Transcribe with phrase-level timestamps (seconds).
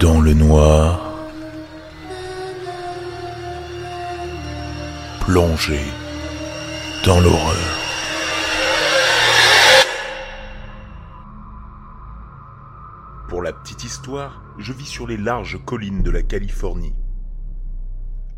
[0.00, 1.12] Dans le noir,
[5.20, 5.80] plongé
[7.04, 7.56] dans l'horreur.
[13.28, 16.94] Pour la petite histoire, je vis sur les larges collines de la Californie.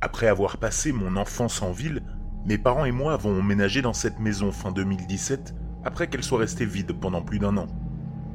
[0.00, 2.02] Après avoir passé mon enfance en ville,
[2.46, 6.66] mes parents et moi avons emménagé dans cette maison fin 2017 après qu'elle soit restée
[6.66, 7.68] vide pendant plus d'un an.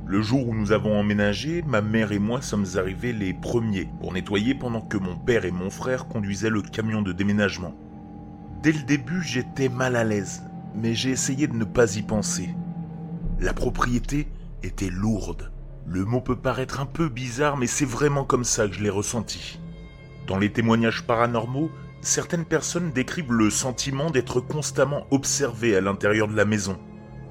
[0.09, 4.12] Le jour où nous avons emménagé, ma mère et moi sommes arrivés les premiers pour
[4.12, 7.76] nettoyer pendant que mon père et mon frère conduisaient le camion de déménagement.
[8.63, 10.41] Dès le début, j'étais mal à l'aise,
[10.73, 12.49] mais j'ai essayé de ne pas y penser.
[13.40, 14.27] La propriété
[14.63, 15.52] était lourde.
[15.85, 18.90] Le mot peut paraître un peu bizarre, mais c'est vraiment comme ça que je l'ai
[18.90, 19.60] ressenti.
[20.26, 21.70] Dans les témoignages paranormaux,
[22.02, 26.79] certaines personnes décrivent le sentiment d'être constamment observé à l'intérieur de la maison.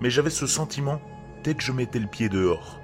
[0.01, 1.01] Mais j'avais ce sentiment
[1.43, 2.81] dès que je mettais le pied dehors.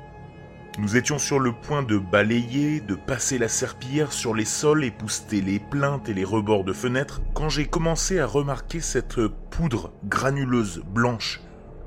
[0.78, 5.40] Nous étions sur le point de balayer, de passer la serpillière sur les sols, épousseter
[5.40, 10.82] les plaintes et les rebords de fenêtres, quand j'ai commencé à remarquer cette poudre granuleuse
[10.84, 11.40] blanche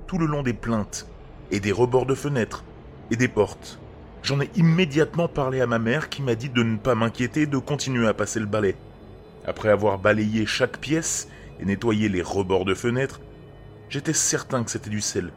[0.07, 1.05] tout le long des plaintes
[1.51, 2.63] et des rebords de fenêtres
[3.11, 3.77] et des portes.
[4.23, 7.57] J'en ai immédiatement parlé à ma mère qui m'a dit de ne pas m'inquiéter de
[7.57, 8.75] continuer à passer le balai.
[9.45, 11.27] Après avoir balayé chaque pièce
[11.59, 13.19] et nettoyé les rebords de fenêtres,
[13.89, 15.31] j'étais certain que c'était du sel.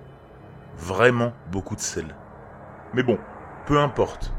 [0.80, 2.16] Vraiment beaucoup de sel.
[2.94, 3.18] Mais bon,
[3.66, 4.32] peu importe.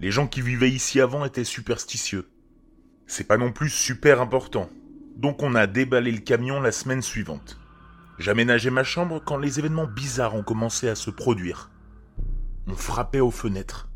[0.00, 2.30] Les gens qui vivaient ici avant étaient superstitieux.
[3.06, 4.68] C'est pas non plus super important.
[5.16, 7.58] Donc on a déballé le camion la semaine suivante.
[8.18, 11.70] J'aménageais ma chambre quand les événements bizarres ont commencé à se produire.
[12.66, 13.88] On frappait aux fenêtres.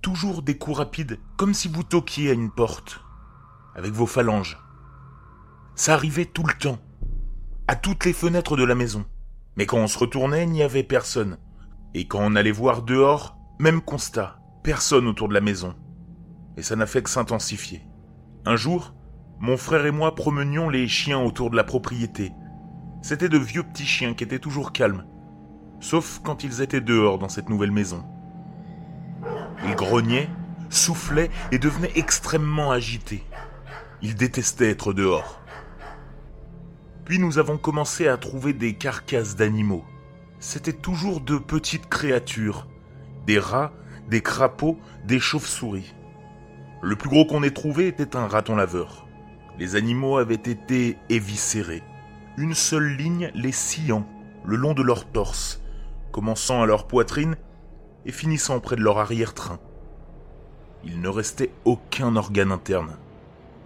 [0.00, 3.02] Toujours des coups rapides, comme si vous toquiez à une porte,
[3.74, 4.58] avec vos phalanges.
[5.74, 6.78] Ça arrivait tout le temps,
[7.68, 9.04] à toutes les fenêtres de la maison.
[9.60, 11.36] Mais quand on se retournait, il n'y avait personne.
[11.92, 15.74] Et quand on allait voir dehors, même constat, personne autour de la maison.
[16.56, 17.82] Et ça n'a fait que s'intensifier.
[18.46, 18.94] Un jour,
[19.38, 22.32] mon frère et moi promenions les chiens autour de la propriété.
[23.02, 25.04] C'étaient de vieux petits chiens qui étaient toujours calmes,
[25.78, 28.02] sauf quand ils étaient dehors dans cette nouvelle maison.
[29.66, 30.30] Ils grognaient,
[30.70, 33.24] soufflaient et devenaient extrêmement agités.
[34.00, 35.39] Ils détestaient être dehors.
[37.18, 39.84] Nous avons commencé à trouver des carcasses d'animaux.
[40.38, 42.68] C'était toujours de petites créatures,
[43.26, 43.72] des rats,
[44.08, 45.94] des crapauds, des chauves-souris.
[46.82, 49.06] Le plus gros qu'on ait trouvé était un raton laveur.
[49.58, 51.82] Les animaux avaient été éviscérés.
[52.36, 54.06] Une seule ligne les sciant
[54.44, 55.60] le long de leur torse,
[56.12, 57.36] commençant à leur poitrine
[58.06, 59.58] et finissant près de leur arrière-train.
[60.84, 62.96] Il ne restait aucun organe interne.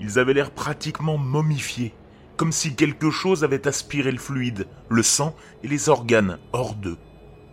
[0.01, 1.95] Ils avaient l'air pratiquement momifiés,
[2.37, 6.99] comme si quelque chose avait aspiré le fluide, le sang et les organes hors d'eux.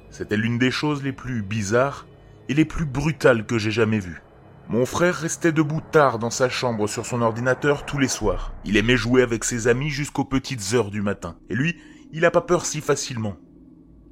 [0.10, 2.08] C'était l'une des choses les plus bizarres
[2.50, 4.22] et les plus brutales que j'ai jamais vues.
[4.68, 8.54] Mon frère restait debout tard dans sa chambre sur son ordinateur tous les soirs.
[8.64, 11.36] Il aimait jouer avec ses amis jusqu'aux petites heures du matin.
[11.50, 11.76] Et lui,
[12.12, 13.36] il n'a pas peur si facilement.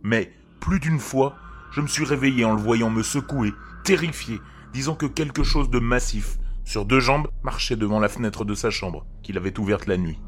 [0.03, 1.35] Mais, plus d'une fois,
[1.71, 3.53] je me suis réveillé en le voyant me secouer,
[3.83, 4.41] terrifié,
[4.73, 8.69] disant que quelque chose de massif, sur deux jambes, marchait devant la fenêtre de sa
[8.69, 10.19] chambre, qu'il avait ouverte la nuit.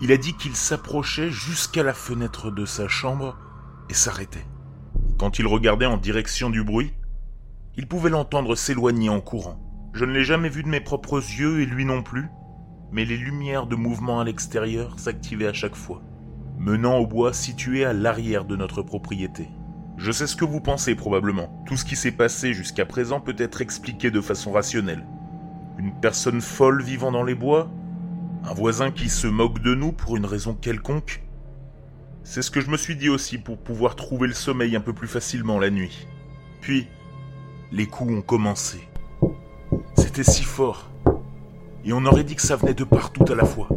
[0.00, 3.36] Il a dit qu'il s'approchait jusqu'à la fenêtre de sa chambre
[3.88, 4.46] et s'arrêtait.
[5.18, 6.92] Quand il regardait en direction du bruit,
[7.76, 9.60] il pouvait l'entendre s'éloigner en courant.
[9.92, 12.28] Je ne l'ai jamais vu de mes propres yeux et lui non plus,
[12.90, 16.02] mais les lumières de mouvement à l'extérieur s'activaient à chaque fois,
[16.58, 19.48] menant au bois situé à l'arrière de notre propriété.
[19.96, 21.62] Je sais ce que vous pensez probablement.
[21.66, 25.06] Tout ce qui s'est passé jusqu'à présent peut être expliqué de façon rationnelle.
[25.78, 27.70] Une personne folle vivant dans les bois
[28.46, 31.22] Un voisin qui se moque de nous pour une raison quelconque?
[32.24, 34.92] C'est ce que je me suis dit aussi pour pouvoir trouver le sommeil un peu
[34.92, 36.06] plus facilement la nuit.
[36.60, 36.86] Puis,
[37.72, 38.86] les coups ont commencé.
[39.96, 40.90] C'était si fort.
[41.86, 43.68] Et on aurait dit que ça venait de partout à la fois.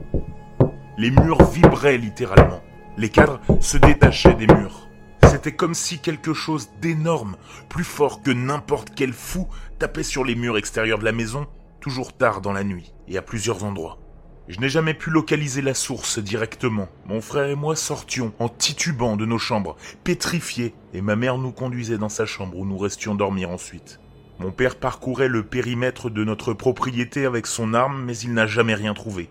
[0.98, 2.62] Les murs vibraient littéralement.
[2.98, 4.90] Les cadres se détachaient des murs.
[5.24, 7.38] C'était comme si quelque chose d'énorme,
[7.70, 9.48] plus fort que n'importe quel fou,
[9.80, 11.48] tapait sur les murs extérieurs de la maison,
[11.80, 14.00] toujours tard dans la nuit, et à plusieurs endroits.
[14.48, 16.88] Je n'ai jamais pu localiser la source directement.
[17.06, 21.52] Mon frère et moi sortions en titubant de nos chambres, pétrifiés, et ma mère nous
[21.52, 24.00] conduisait dans sa chambre où nous restions dormir ensuite.
[24.40, 28.76] Mon père parcourait le périmètre de notre propriété avec son arme, mais il n'a jamais
[28.76, 29.30] rien trouvé.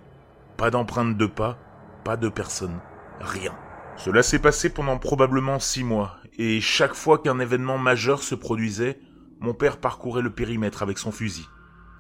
[0.59, 1.59] Pas d'empreinte de pas,
[2.05, 2.79] pas de personne,
[3.21, 3.57] rien.
[3.97, 8.99] Cela s'est passé pendant probablement six mois, et chaque fois qu'un événement majeur se produisait,
[9.41, 11.47] mon père parcourait le périmètre avec son fusil,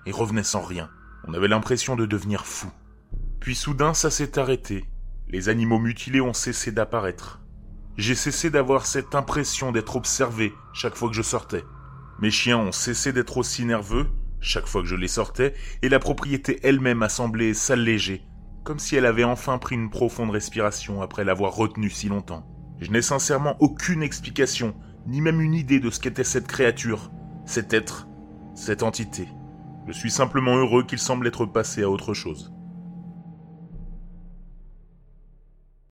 [0.05, 0.91] et revenait sans rien.
[1.27, 2.71] On avait l'impression de devenir fou.
[3.41, 4.85] Puis soudain ça s'est arrêté.
[5.29, 7.41] Les animaux mutilés ont cessé d'apparaître.
[7.97, 11.65] J'ai cessé d'avoir cette impression d'être observé chaque fois que je sortais.
[12.21, 14.07] Mes chiens ont cessé d'être aussi nerveux
[14.41, 18.23] chaque fois que je les sortais, et la propriété elle-même a semblé s'alléger,
[18.65, 22.47] comme si elle avait enfin pris une profonde respiration après l'avoir retenue si longtemps.
[22.81, 24.75] Je n'ai sincèrement aucune explication,
[25.07, 27.11] ni même une idée de ce qu'était cette créature,
[27.45, 28.07] cet être,
[28.55, 29.29] cette entité.
[29.87, 32.53] Je suis simplement heureux qu'il semble être passé à autre chose.